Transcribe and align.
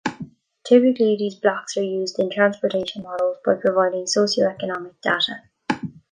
Typically 0.65 1.15
these 1.15 1.35
blocks 1.35 1.77
are 1.77 1.83
used 1.83 2.17
in 2.17 2.31
transportation 2.31 3.03
models 3.03 3.37
by 3.45 3.53
providing 3.53 4.07
socio-economic 4.07 4.99
data. 5.01 5.43